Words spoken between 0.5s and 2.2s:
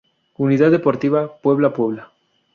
Deportiva, Puebla, Puebla.